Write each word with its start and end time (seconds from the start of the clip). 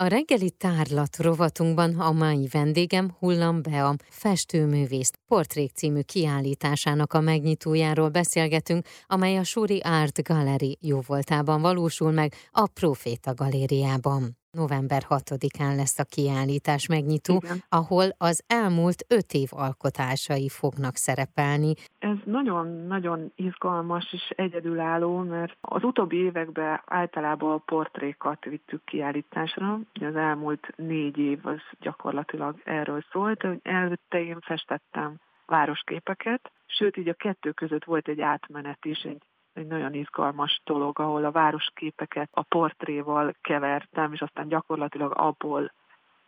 A 0.00 0.06
reggeli 0.06 0.50
tárlat 0.50 1.16
rovatunkban 1.16 2.00
a 2.00 2.12
mai 2.12 2.48
vendégem 2.50 3.16
Hullam 3.18 3.62
Bea, 3.62 3.94
festőművész 4.08 5.10
Portrék 5.26 5.70
című 5.70 6.00
kiállításának 6.00 7.12
a 7.12 7.20
megnyitójáról 7.20 8.08
beszélgetünk, 8.08 8.86
amely 9.06 9.36
a 9.36 9.44
Suri 9.44 9.80
Art 9.84 10.22
Gallery 10.22 10.78
jóvoltában 10.80 11.60
valósul 11.60 12.10
meg 12.10 12.34
a 12.50 12.66
Proféta 12.66 13.34
Galériában. 13.34 14.36
November 14.58 15.02
6-án 15.08 15.76
lesz 15.76 15.98
a 15.98 16.04
kiállítás 16.04 16.86
megnyitó, 16.86 17.34
Igen. 17.44 17.58
ahol 17.68 18.06
az 18.18 18.44
elmúlt 18.46 19.04
öt 19.08 19.32
év 19.32 19.48
alkotásai 19.50 20.48
fognak 20.48 20.94
szerepelni. 20.96 21.72
Ez 21.98 22.16
nagyon-nagyon 22.24 23.32
izgalmas 23.36 24.12
és 24.12 24.32
egyedülálló, 24.36 25.18
mert 25.18 25.56
az 25.60 25.82
utóbbi 25.84 26.16
években 26.16 26.80
általában 26.86 27.52
a 27.52 27.62
portrékat 27.64 28.44
vittük 28.44 28.84
kiállításra. 28.84 29.80
Az 30.00 30.16
elmúlt 30.16 30.72
négy 30.76 31.18
év 31.18 31.46
az 31.46 31.60
gyakorlatilag 31.80 32.60
erről 32.64 33.04
szólt. 33.12 33.46
Előtte 33.62 34.22
én 34.22 34.38
festettem 34.40 35.16
városképeket, 35.46 36.50
sőt 36.66 36.96
így 36.96 37.08
a 37.08 37.14
kettő 37.14 37.50
között 37.52 37.84
volt 37.84 38.08
egy 38.08 38.20
átmenet 38.20 38.84
is, 38.84 38.98
egy 39.02 39.22
egy 39.58 39.66
nagyon 39.66 39.94
izgalmas 39.94 40.60
dolog, 40.64 40.98
ahol 40.98 41.24
a 41.24 41.30
városképeket 41.30 42.28
a 42.32 42.42
portréval 42.42 43.34
kevertem, 43.40 44.12
és 44.12 44.20
aztán 44.20 44.48
gyakorlatilag 44.48 45.12
abból 45.16 45.72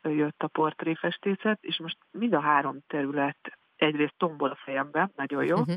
jött 0.02 0.42
a 0.42 0.46
portréfestészet, 0.46 1.58
és 1.60 1.78
most 1.78 1.98
mind 2.10 2.32
a 2.32 2.40
három 2.40 2.78
terület 2.86 3.58
egyrészt 3.76 4.14
tombol 4.16 4.50
a 4.50 4.58
fejembe, 4.64 5.10
nagyon 5.16 5.44
jó, 5.44 5.58
uh-huh. 5.58 5.76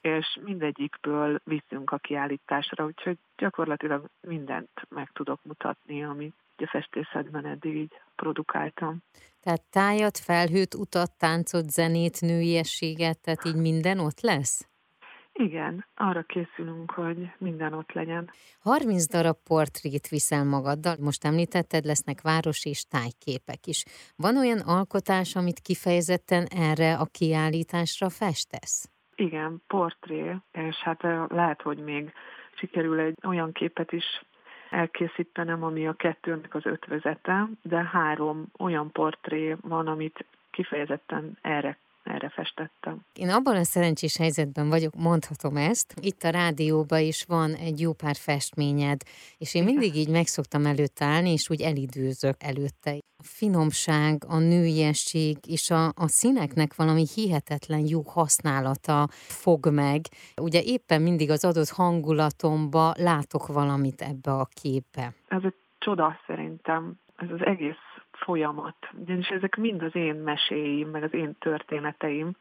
és 0.00 0.38
mindegyikből 0.44 1.40
viszünk 1.44 1.90
a 1.90 1.98
kiállításra, 1.98 2.84
úgyhogy 2.84 3.18
gyakorlatilag 3.36 4.04
mindent 4.20 4.70
meg 4.88 5.10
tudok 5.12 5.40
mutatni, 5.44 6.04
amit 6.04 6.34
a 6.56 6.66
festészetben 6.66 7.46
eddig 7.46 7.76
így 7.76 8.00
produkáltam. 8.16 8.98
Tehát 9.40 9.62
tájat, 9.70 10.18
felhőt, 10.18 10.74
utat, 10.74 11.18
táncot, 11.18 11.70
zenét, 11.70 12.20
nőiességet, 12.20 13.20
tehát 13.20 13.44
így 13.44 13.56
minden 13.56 13.98
ott 13.98 14.20
lesz? 14.20 14.68
Igen, 15.38 15.86
arra 15.94 16.22
készülünk, 16.22 16.90
hogy 16.90 17.30
minden 17.38 17.72
ott 17.72 17.92
legyen. 17.92 18.30
30 18.60 19.06
darab 19.06 19.36
portrét 19.48 20.08
viszel 20.08 20.44
magaddal, 20.44 20.96
most 21.00 21.24
említetted, 21.24 21.84
lesznek 21.84 22.20
város 22.20 22.64
és 22.64 22.84
tájképek 22.84 23.66
is. 23.66 23.84
Van 24.16 24.36
olyan 24.36 24.58
alkotás, 24.58 25.36
amit 25.36 25.58
kifejezetten 25.58 26.46
erre 26.46 26.94
a 26.96 27.06
kiállításra 27.12 28.08
festesz? 28.08 28.90
Igen, 29.14 29.62
portré, 29.66 30.36
és 30.52 30.76
hát 30.76 31.02
lehet, 31.28 31.62
hogy 31.62 31.78
még 31.78 32.12
sikerül 32.54 32.98
egy 32.98 33.16
olyan 33.26 33.52
képet 33.52 33.92
is 33.92 34.04
elkészítenem, 34.70 35.62
ami 35.62 35.86
a 35.86 35.92
kettőnek 35.92 36.54
az 36.54 36.66
ötvözete, 36.66 37.48
de 37.62 37.82
három 37.82 38.46
olyan 38.58 38.92
portré 38.92 39.56
van, 39.60 39.86
amit 39.86 40.24
kifejezetten 40.50 41.38
erre 41.42 41.78
erre 42.04 42.28
festettem. 42.28 43.04
Én 43.12 43.30
abban 43.30 43.56
a 43.56 43.64
szerencsés 43.64 44.16
helyzetben 44.16 44.68
vagyok, 44.68 44.94
mondhatom 44.94 45.56
ezt. 45.56 45.94
Itt 46.00 46.22
a 46.22 46.30
rádióban 46.30 47.00
is 47.00 47.24
van 47.24 47.54
egy 47.54 47.80
jó 47.80 47.92
pár 47.92 48.14
festményed, 48.14 49.00
és 49.38 49.54
én 49.54 49.64
mindig 49.64 49.94
így 49.94 50.10
megszoktam 50.10 50.66
előtte 50.66 51.04
állni, 51.04 51.30
és 51.30 51.50
úgy 51.50 51.60
elidőzök 51.60 52.42
előtte. 52.42 52.90
A 53.16 53.26
finomság, 53.26 54.24
a 54.28 54.38
nőiesség 54.38 55.36
és 55.46 55.70
a, 55.70 55.86
a 55.86 56.06
színeknek 56.06 56.74
valami 56.74 57.04
hihetetlen 57.14 57.84
jó 57.88 58.00
használata 58.06 59.06
fog 59.10 59.68
meg. 59.72 60.00
Ugye 60.42 60.60
éppen 60.62 61.02
mindig 61.02 61.30
az 61.30 61.44
adott 61.44 61.68
hangulatomba 61.68 62.94
látok 62.96 63.46
valamit 63.46 64.00
ebbe 64.00 64.32
a 64.32 64.48
képbe. 64.62 65.12
Ez 65.28 65.42
egy 65.44 65.54
csoda 65.78 66.20
szerintem. 66.26 66.98
Ez 67.16 67.30
az 67.30 67.44
egész 67.44 67.93
folyamat. 68.24 68.76
Ugyanis 68.92 69.28
ezek 69.28 69.56
mind 69.56 69.82
az 69.82 69.94
én 69.94 70.14
meséim, 70.14 70.88
meg 70.88 71.02
az 71.02 71.14
én 71.14 71.36
történeteim, 71.38 72.36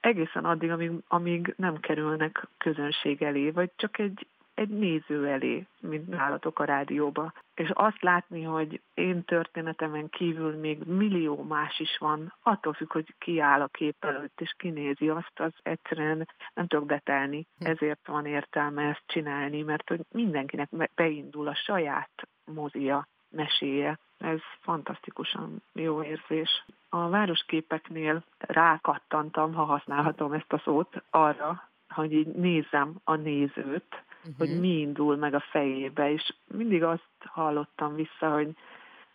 egészen 0.00 0.44
addig, 0.44 0.70
amíg, 0.70 0.90
amíg 1.08 1.54
nem 1.56 1.80
kerülnek 1.80 2.46
közönség 2.58 3.22
elé, 3.22 3.50
vagy 3.50 3.70
csak 3.76 3.98
egy, 3.98 4.26
egy 4.54 4.68
néző 4.68 5.26
elé, 5.26 5.66
mint 5.80 6.08
nálatok 6.08 6.58
a 6.58 6.64
rádióba. 6.64 7.32
És 7.54 7.70
azt 7.72 8.02
látni, 8.02 8.42
hogy 8.42 8.80
én 8.94 9.24
történetemen 9.24 10.08
kívül 10.08 10.56
még 10.56 10.82
millió 10.84 11.42
más 11.42 11.78
is 11.78 11.96
van, 11.98 12.34
attól 12.42 12.72
függ, 12.72 12.92
hogy 12.92 13.14
ki 13.18 13.40
áll 13.40 13.60
a 13.60 13.66
kép 13.66 14.04
előtt, 14.04 14.40
és 14.40 14.54
kinézi 14.58 15.08
azt, 15.08 15.40
az 15.40 15.52
egyszerűen 15.62 16.28
nem 16.54 16.66
tudok 16.66 16.86
betelni. 16.86 17.46
Ezért 17.58 18.06
van 18.06 18.26
értelme 18.26 18.82
ezt 18.82 19.02
csinálni, 19.06 19.62
mert 19.62 19.88
hogy 19.88 20.00
mindenkinek 20.10 20.68
beindul 20.94 21.48
a 21.48 21.54
saját 21.54 22.28
mozia, 22.44 23.08
meséje. 23.30 23.98
Ez 24.20 24.40
fantasztikusan 24.60 25.62
jó 25.72 26.02
érzés. 26.02 26.64
A 26.88 27.08
városképeknél 27.08 28.24
rákattantam, 28.38 29.54
ha 29.54 29.64
használhatom 29.64 30.32
ezt 30.32 30.52
a 30.52 30.58
szót, 30.58 31.02
arra, 31.10 31.68
hogy 31.88 32.12
így 32.12 32.26
nézem 32.26 32.94
a 33.04 33.14
nézőt, 33.14 34.04
uh-huh. 34.18 34.36
hogy 34.38 34.60
mi 34.60 34.78
indul 34.80 35.16
meg 35.16 35.34
a 35.34 35.44
fejébe, 35.50 36.12
és 36.12 36.34
mindig 36.46 36.82
azt 36.82 37.08
hallottam 37.24 37.94
vissza, 37.94 38.30
hogy, 38.32 38.56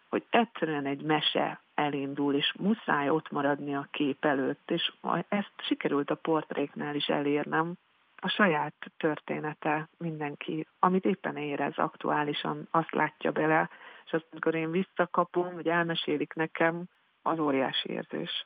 hogy 0.09 0.25
egyszerűen 0.29 0.85
egy 0.85 1.01
mese 1.01 1.61
elindul, 1.75 2.33
és 2.33 2.53
muszáj 2.59 3.09
ott 3.09 3.31
maradni 3.31 3.75
a 3.75 3.87
kép 3.91 4.25
előtt, 4.25 4.71
és 4.71 4.93
ezt 5.27 5.53
sikerült 5.57 6.09
a 6.09 6.15
portréknál 6.15 6.95
is 6.95 7.07
elérnem. 7.07 7.73
A 8.21 8.29
saját 8.29 8.91
története 8.97 9.89
mindenki, 9.97 10.67
amit 10.79 11.05
éppen 11.05 11.37
érez 11.37 11.77
aktuálisan, 11.77 12.67
azt 12.71 12.91
látja 12.91 13.31
bele, 13.31 13.69
és 14.05 14.11
azt, 14.11 14.27
amikor 14.31 14.55
én 14.55 14.71
visszakapom, 14.71 15.53
vagy 15.53 15.67
elmesélik 15.67 16.33
nekem, 16.33 16.85
az 17.21 17.39
óriási 17.39 17.89
érzés. 17.89 18.45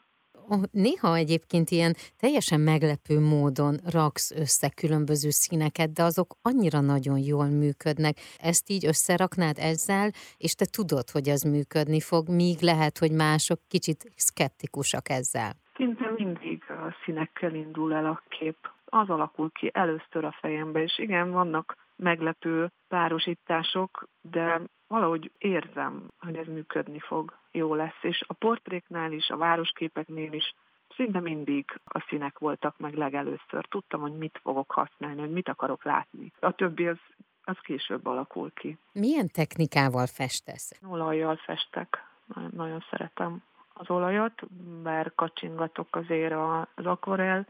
Néha 0.71 1.15
egyébként 1.15 1.69
ilyen 1.69 1.93
teljesen 2.17 2.59
meglepő 2.59 3.19
módon 3.19 3.75
raksz 3.91 4.31
össze 4.31 4.69
különböző 4.69 5.29
színeket, 5.29 5.93
de 5.93 6.03
azok 6.03 6.35
annyira 6.41 6.79
nagyon 6.81 7.17
jól 7.17 7.45
működnek. 7.45 8.15
Ezt 8.37 8.69
így 8.69 8.85
összeraknád 8.85 9.57
ezzel, 9.57 10.09
és 10.37 10.53
te 10.53 10.65
tudod, 10.65 11.09
hogy 11.09 11.29
az 11.29 11.41
működni 11.41 11.99
fog, 11.99 12.29
míg 12.29 12.61
lehet, 12.61 12.97
hogy 12.97 13.11
mások 13.11 13.59
kicsit 13.67 14.11
szkeptikusak 14.15 15.09
ezzel. 15.09 15.51
Szinte 15.75 16.11
mindig 16.17 16.63
a 16.69 16.95
színekkel 17.05 17.53
indul 17.53 17.93
el 17.93 18.05
a 18.05 18.23
kép. 18.27 18.57
Az 18.85 19.09
alakul 19.09 19.51
ki 19.51 19.69
először 19.73 20.23
a 20.25 20.37
fejembe, 20.39 20.83
és 20.83 20.99
igen, 20.99 21.31
vannak 21.31 21.75
meglepő 21.99 22.71
párosítások, 22.87 24.07
de 24.21 24.61
valahogy 24.87 25.31
érzem, 25.37 26.07
hogy 26.19 26.35
ez 26.35 26.47
működni 26.47 26.99
fog, 26.99 27.37
jó 27.51 27.73
lesz. 27.73 27.99
És 28.01 28.23
a 28.27 28.33
portréknál 28.33 29.11
is, 29.11 29.29
a 29.29 29.37
városképeknél 29.37 30.33
is 30.33 30.53
szinte 30.95 31.19
mindig 31.19 31.79
a 31.85 32.05
színek 32.07 32.39
voltak 32.39 32.77
meg 32.77 32.93
legelőször. 32.93 33.65
Tudtam, 33.69 34.01
hogy 34.01 34.17
mit 34.17 34.39
fogok 34.43 34.71
használni, 34.71 35.19
hogy 35.19 35.31
mit 35.31 35.49
akarok 35.49 35.83
látni. 35.83 36.31
A 36.39 36.51
többi 36.51 36.87
az, 36.87 36.97
az 37.43 37.57
később 37.61 38.05
alakul 38.05 38.51
ki. 38.53 38.77
Milyen 38.91 39.27
technikával 39.27 40.05
festesz? 40.05 40.71
Olajjal 40.87 41.35
festek. 41.35 42.03
Nagyon, 42.25 42.51
nagyon 42.53 42.83
szeretem 42.89 43.43
az 43.73 43.89
olajat, 43.89 44.51
bár 44.83 45.11
kacsingatok 45.15 45.95
azért 45.95 46.33
az 46.75 46.85
akvarel 46.85 47.47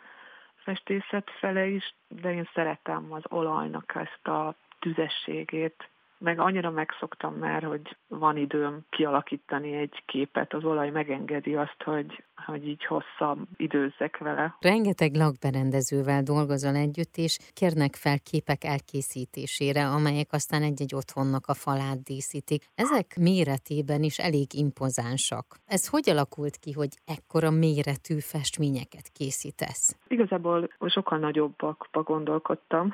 festészet 0.69 1.29
fele 1.39 1.65
is, 1.65 1.93
de 2.07 2.33
én 2.33 2.49
szeretem 2.53 3.13
az 3.13 3.23
olajnak 3.29 3.95
ezt 3.95 4.27
a 4.27 4.55
tüzességét, 4.79 5.89
meg 6.19 6.39
annyira 6.39 6.69
megszoktam 6.69 7.33
már, 7.33 7.63
hogy 7.63 7.97
van 8.07 8.37
időm 8.37 8.85
kialakítani 8.89 9.75
egy 9.75 10.03
képet, 10.05 10.53
az 10.53 10.63
olaj 10.63 10.89
megengedi 10.89 11.55
azt, 11.55 11.83
hogy, 11.83 12.23
hogy 12.45 12.67
így 12.67 12.85
hosszabb 12.85 13.39
időzzek 13.55 14.17
vele. 14.17 14.55
Rengeteg 14.59 15.15
lakberendezővel 15.15 16.21
dolgozol 16.21 16.75
együtt, 16.75 17.15
és 17.15 17.37
kérnek 17.53 17.95
fel 17.95 18.19
képek 18.31 18.63
elkészítésére, 18.63 19.87
amelyek 19.87 20.27
aztán 20.31 20.61
egy-egy 20.61 20.95
otthonnak 20.95 21.47
a 21.47 21.53
falát 21.53 22.03
díszítik. 22.03 22.63
Ezek 22.75 23.17
méretében 23.19 24.03
is 24.03 24.17
elég 24.17 24.53
impozánsak. 24.53 25.45
Ez 25.65 25.87
hogy 25.87 26.09
alakult 26.09 26.57
ki, 26.57 26.71
hogy 26.71 26.93
ekkora 27.05 27.49
méretű 27.49 28.19
festményeket 28.19 29.07
készítesz? 29.17 29.97
Igazából 30.07 30.69
sokkal 30.87 31.17
nagyobbakba 31.17 32.03
gondolkodtam, 32.03 32.93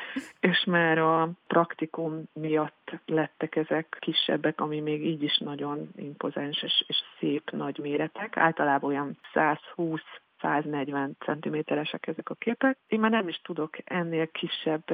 és 0.50 0.64
már 0.64 0.98
a 0.98 1.30
praktikum 1.46 2.03
Stockholm 2.04 2.28
miatt 2.32 2.90
lettek 3.06 3.56
ezek 3.56 3.96
kisebbek, 4.00 4.60
ami 4.60 4.80
még 4.80 5.04
így 5.04 5.22
is 5.22 5.38
nagyon 5.38 5.88
impozáns 5.96 6.62
és, 6.62 6.84
és 6.86 6.96
szép 7.18 7.50
nagy 7.50 7.78
méretek. 7.78 8.36
Általában 8.36 8.90
olyan 8.90 9.18
120 9.32 10.00
140 10.40 11.16
cm-esek 11.18 12.06
ezek 12.06 12.30
a 12.30 12.34
képek. 12.34 12.78
Én 12.86 13.00
már 13.00 13.10
nem 13.10 13.28
is 13.28 13.40
tudok 13.40 13.76
ennél 13.84 14.30
kisebb 14.30 14.84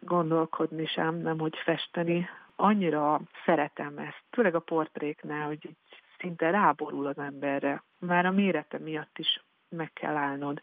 gondolkodni 0.00 0.86
sem, 0.86 1.14
nem 1.14 1.38
hogy 1.38 1.56
festeni. 1.64 2.28
Annyira 2.56 3.20
szeretem 3.44 3.98
ezt, 3.98 4.24
főleg 4.30 4.54
a 4.54 4.60
portréknál, 4.60 5.46
hogy 5.46 5.66
így 5.66 5.76
szinte 6.18 6.50
ráborul 6.50 7.06
az 7.06 7.18
emberre. 7.18 7.82
Már 7.98 8.26
a 8.26 8.30
mérete 8.30 8.78
miatt 8.78 9.18
is 9.18 9.42
meg 9.68 9.92
kell 9.92 10.16
állnod. 10.16 10.62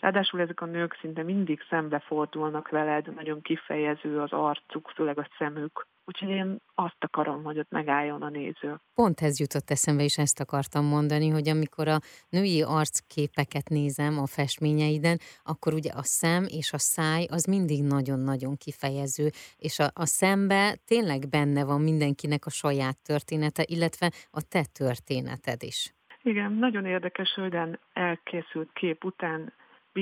Ráadásul 0.00 0.40
ezek 0.40 0.60
a 0.60 0.66
nők 0.66 0.98
szinte 1.00 1.22
mindig 1.22 1.60
szembefordulnak 1.68 2.68
veled, 2.68 3.14
nagyon 3.14 3.40
kifejező 3.42 4.20
az 4.20 4.32
arcuk, 4.32 4.92
főleg 4.94 5.18
a 5.18 5.28
szemük. 5.38 5.86
Úgyhogy 6.04 6.28
én 6.28 6.56
azt 6.74 6.96
akarom, 6.98 7.44
hogy 7.44 7.58
ott 7.58 7.70
megálljon 7.70 8.22
a 8.22 8.28
néző. 8.28 8.80
Pont 8.94 9.20
ez 9.20 9.40
jutott 9.40 9.70
eszembe, 9.70 10.02
és 10.02 10.18
ezt 10.18 10.40
akartam 10.40 10.84
mondani, 10.84 11.28
hogy 11.28 11.48
amikor 11.48 11.88
a 11.88 11.98
női 12.28 12.62
arcképeket 12.62 13.68
nézem 13.68 14.18
a 14.18 14.26
festményeiden, 14.26 15.18
akkor 15.44 15.72
ugye 15.72 15.90
a 15.94 16.02
szem 16.02 16.44
és 16.48 16.72
a 16.72 16.78
száj 16.78 17.24
az 17.30 17.44
mindig 17.44 17.82
nagyon-nagyon 17.82 18.56
kifejező, 18.56 19.28
és 19.58 19.78
a, 19.78 19.84
a 19.94 20.06
szembe 20.06 20.76
tényleg 20.84 21.28
benne 21.30 21.64
van 21.64 21.80
mindenkinek 21.80 22.46
a 22.46 22.50
saját 22.50 22.96
története, 23.02 23.62
illetve 23.66 24.10
a 24.30 24.42
te 24.48 24.64
történeted 24.78 25.62
is. 25.62 25.94
Igen, 26.22 26.52
nagyon 26.52 26.84
érdekes, 26.84 27.34
hogy 27.34 27.56
elkészült 27.92 28.70
kép 28.72 29.04
után 29.04 29.52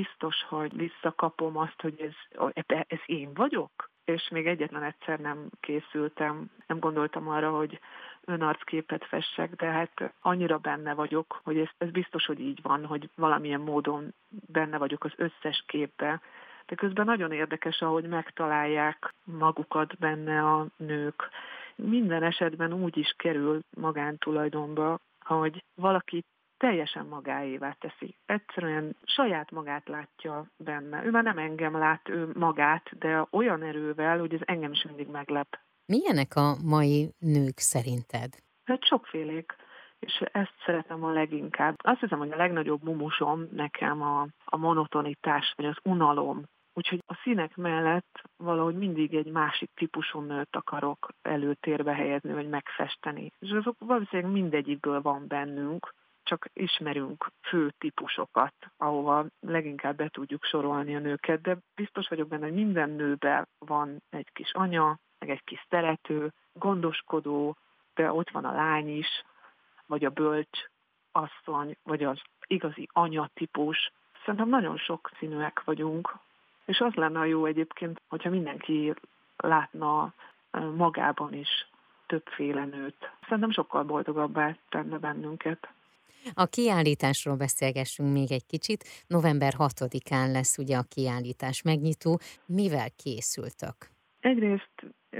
biztos, 0.00 0.42
hogy 0.48 0.76
visszakapom 0.76 1.56
azt, 1.56 1.80
hogy 1.80 2.00
ez, 2.00 2.64
ez 2.88 2.98
én 3.06 3.34
vagyok, 3.34 3.90
és 4.04 4.28
még 4.28 4.46
egyetlen 4.46 4.82
egyszer 4.82 5.18
nem 5.18 5.48
készültem, 5.60 6.50
nem 6.66 6.78
gondoltam 6.78 7.28
arra, 7.28 7.50
hogy 7.50 7.80
önarcképet 8.24 9.04
fessek, 9.04 9.54
de 9.54 9.66
hát 9.66 10.12
annyira 10.20 10.58
benne 10.58 10.94
vagyok, 10.94 11.40
hogy 11.44 11.58
ez, 11.58 11.68
ez 11.78 11.90
biztos, 11.90 12.26
hogy 12.26 12.40
így 12.40 12.58
van, 12.62 12.86
hogy 12.86 13.08
valamilyen 13.16 13.60
módon 13.60 14.14
benne 14.28 14.78
vagyok 14.78 15.04
az 15.04 15.12
összes 15.16 15.64
képbe, 15.66 16.20
de 16.66 16.74
közben 16.74 17.04
nagyon 17.04 17.32
érdekes, 17.32 17.80
ahogy 17.80 18.08
megtalálják 18.08 19.14
magukat 19.24 19.98
benne 19.98 20.42
a 20.42 20.66
nők. 20.76 21.28
Minden 21.74 22.22
esetben 22.22 22.72
úgy 22.72 22.96
is 22.96 23.14
kerül 23.16 23.60
magántulajdonba, 23.76 24.98
hogy 25.20 25.64
valaki 25.74 26.24
teljesen 26.64 27.06
magáévá 27.06 27.76
teszi. 27.78 28.16
Egyszerűen 28.26 28.96
saját 29.02 29.50
magát 29.50 29.88
látja 29.88 30.46
benne. 30.56 31.04
Ő 31.04 31.10
már 31.10 31.22
nem 31.22 31.38
engem 31.38 31.76
lát, 31.78 32.08
ő 32.08 32.30
magát, 32.34 32.98
de 32.98 33.26
olyan 33.30 33.62
erővel, 33.62 34.18
hogy 34.18 34.34
ez 34.34 34.40
engem 34.44 34.72
is 34.72 34.84
mindig 34.84 35.08
meglep. 35.08 35.58
Milyenek 35.86 36.36
a 36.36 36.56
mai 36.64 37.10
nők 37.18 37.58
szerinted? 37.58 38.30
Hát 38.64 38.84
sokfélék 38.84 39.56
és 39.98 40.22
ezt 40.32 40.54
szeretem 40.64 41.04
a 41.04 41.12
leginkább. 41.12 41.74
Azt 41.82 42.00
hiszem, 42.00 42.18
hogy 42.18 42.30
a 42.30 42.36
legnagyobb 42.36 42.82
mumusom 42.82 43.48
nekem 43.52 44.02
a, 44.02 44.26
a 44.44 44.56
monotonitás, 44.56 45.52
vagy 45.56 45.66
az 45.66 45.76
unalom. 45.82 46.42
Úgyhogy 46.74 47.02
a 47.06 47.18
színek 47.22 47.56
mellett 47.56 48.22
valahogy 48.36 48.76
mindig 48.76 49.14
egy 49.14 49.30
másik 49.30 49.70
típusú 49.74 50.20
nőt 50.20 50.56
akarok 50.56 51.08
előtérbe 51.22 51.94
helyezni, 51.94 52.32
vagy 52.32 52.48
megfesteni. 52.48 53.32
És 53.38 53.50
azok 53.50 53.76
valószínűleg 53.78 54.32
mindegyikből 54.32 55.02
van 55.02 55.24
bennünk, 55.26 55.94
csak 56.24 56.48
ismerünk 56.52 57.30
fő 57.40 57.72
típusokat, 57.78 58.54
ahova 58.76 59.26
leginkább 59.40 59.96
be 59.96 60.08
tudjuk 60.08 60.44
sorolni 60.44 60.96
a 60.96 60.98
nőket, 60.98 61.40
de 61.40 61.56
biztos 61.74 62.08
vagyok 62.08 62.28
benne, 62.28 62.44
hogy 62.44 62.54
minden 62.54 62.90
nőben 62.90 63.48
van 63.58 64.02
egy 64.10 64.28
kis 64.32 64.52
anya, 64.52 64.98
meg 65.18 65.30
egy 65.30 65.44
kis 65.44 65.66
szerető, 65.68 66.32
gondoskodó, 66.52 67.56
de 67.94 68.12
ott 68.12 68.30
van 68.30 68.44
a 68.44 68.52
lány 68.52 68.96
is, 68.96 69.24
vagy 69.86 70.04
a 70.04 70.10
bölcs 70.10 70.64
asszony, 71.12 71.76
vagy 71.82 72.04
az 72.04 72.20
igazi 72.46 72.88
anya 72.92 73.30
típus. 73.34 73.92
Szerintem 74.24 74.48
nagyon 74.48 74.76
sok 74.76 75.10
színűek 75.18 75.64
vagyunk, 75.64 76.16
és 76.64 76.80
az 76.80 76.94
lenne 76.94 77.18
a 77.18 77.24
jó 77.24 77.44
egyébként, 77.44 78.00
hogyha 78.08 78.30
mindenki 78.30 78.94
látna 79.36 80.14
magában 80.76 81.34
is 81.34 81.68
többféle 82.06 82.64
nőt. 82.64 83.10
Szerintem 83.22 83.50
sokkal 83.50 83.82
boldogabbá 83.82 84.56
tenne 84.68 84.98
bennünket. 84.98 85.68
A 86.34 86.46
kiállításról 86.46 87.36
beszélgessünk 87.36 88.12
még 88.12 88.32
egy 88.32 88.46
kicsit. 88.46 88.84
November 89.06 89.52
6-án 89.58 90.32
lesz 90.32 90.58
ugye 90.58 90.76
a 90.76 90.84
kiállítás 90.88 91.62
megnyitó. 91.62 92.18
Mivel 92.46 92.88
készültök? 92.96 93.76
Egyrészt 94.20 94.74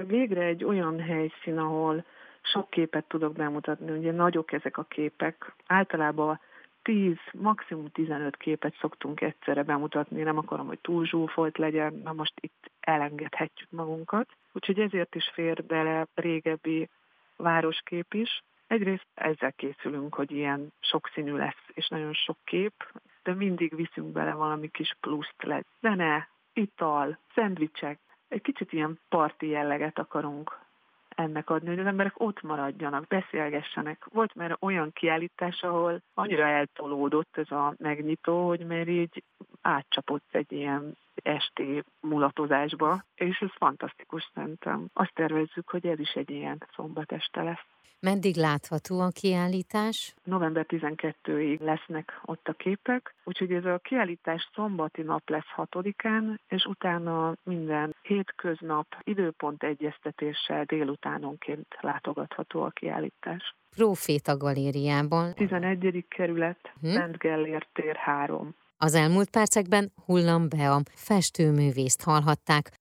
végre 0.06 0.42
egy 0.42 0.64
olyan 0.64 1.00
helyszín, 1.00 1.58
ahol 1.58 2.04
sok 2.42 2.70
képet 2.70 3.04
tudok 3.08 3.32
bemutatni. 3.32 3.98
Ugye 3.98 4.12
nagyok 4.12 4.52
ezek 4.52 4.76
a 4.78 4.82
képek. 4.82 5.54
Általában 5.66 6.40
10, 6.82 7.16
maximum 7.32 7.90
15 7.90 8.36
képet 8.36 8.74
szoktunk 8.80 9.20
egyszerre 9.20 9.62
bemutatni, 9.62 10.22
nem 10.22 10.38
akarom, 10.38 10.66
hogy 10.66 10.78
túl 10.78 11.06
zsúfolt 11.06 11.58
legyen, 11.58 12.00
na 12.04 12.12
most 12.12 12.32
itt 12.40 12.70
elengedhetjük 12.80 13.70
magunkat. 13.70 14.28
Úgyhogy 14.52 14.78
ezért 14.78 15.14
is 15.14 15.30
fér 15.34 15.64
bele 15.64 16.06
régebbi 16.14 16.88
városkép 17.36 18.14
is. 18.14 18.44
Egyrészt 18.74 19.06
ezzel 19.14 19.52
készülünk, 19.52 20.14
hogy 20.14 20.30
ilyen 20.30 20.72
sokszínű 20.80 21.36
lesz, 21.36 21.64
és 21.74 21.88
nagyon 21.88 22.12
sok 22.12 22.36
kép, 22.44 22.72
de 23.22 23.34
mindig 23.34 23.76
viszünk 23.76 24.12
bele 24.12 24.32
valami 24.32 24.68
kis 24.68 24.96
pluszt 25.00 25.42
lesz. 25.42 25.66
Zene, 25.80 26.28
ital, 26.52 27.18
szendvicsek, 27.34 27.98
egy 28.28 28.42
kicsit 28.42 28.72
ilyen 28.72 28.98
parti 29.08 29.48
jelleget 29.48 29.98
akarunk 29.98 30.58
ennek 31.08 31.50
adni, 31.50 31.68
hogy 31.68 31.78
az 31.78 31.86
emberek 31.86 32.20
ott 32.20 32.42
maradjanak, 32.42 33.06
beszélgessenek. 33.06 34.04
Volt 34.12 34.34
már 34.34 34.56
olyan 34.60 34.92
kiállítás, 34.92 35.62
ahol 35.62 36.02
annyira 36.14 36.46
eltolódott 36.46 37.36
ez 37.36 37.50
a 37.50 37.74
megnyitó, 37.78 38.46
hogy 38.46 38.66
már 38.66 38.88
így 38.88 39.22
átcsapott 39.62 40.28
egy 40.30 40.52
ilyen 40.52 40.96
esti 41.22 41.82
mulatozásba, 42.00 43.04
és 43.14 43.38
ez 43.38 43.50
fantasztikus 43.56 44.30
szerintem. 44.34 44.86
Azt 44.92 45.14
tervezzük, 45.14 45.70
hogy 45.70 45.86
ez 45.86 45.98
is 45.98 46.12
egy 46.12 46.30
ilyen 46.30 46.66
szombat 46.74 47.12
este 47.12 47.42
lesz. 47.42 47.66
Meddig 48.04 48.36
látható 48.36 49.00
a 49.00 49.08
kiállítás? 49.08 50.14
November 50.24 50.66
12-ig 50.68 51.60
lesznek 51.60 52.20
ott 52.24 52.48
a 52.48 52.52
képek, 52.52 53.14
úgyhogy 53.24 53.52
ez 53.52 53.64
a 53.64 53.78
kiállítás 53.78 54.50
szombati 54.54 55.02
nap 55.02 55.28
lesz 55.28 55.52
6-án, 55.56 56.36
és 56.48 56.64
utána 56.64 57.34
minden 57.42 57.96
hétköznap 58.02 58.86
időpont 59.00 59.62
egyeztetéssel 59.62 60.64
délutánonként 60.64 61.66
látogatható 61.80 62.62
a 62.62 62.70
kiállítás. 62.70 63.54
Proféta 63.76 64.36
galériában. 64.36 65.34
11. 65.34 66.04
kerület, 66.08 66.72
hm? 66.80 66.88
Szent 66.88 67.18
Gellért 67.18 67.68
tér 67.72 67.96
3. 67.96 68.54
Az 68.76 68.94
elmúlt 68.94 69.30
percekben 69.30 69.92
Hullam 70.04 70.48
Bea 70.48 70.80
festőművészt 70.94 72.02
hallhatták, 72.02 72.78